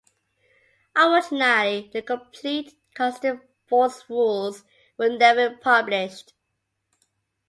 Unfortunately 0.95 1.91
the 1.93 2.01
complete 2.01 2.75
custom 2.95 3.39
force 3.67 4.09
rules 4.09 4.63
were 4.97 5.09
never 5.15 5.51
published. 5.57 6.33